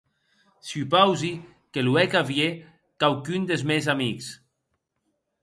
[0.69, 1.29] Supausi
[1.75, 2.49] que lo hec a vier
[3.05, 4.29] quauqu'un des mèns amics.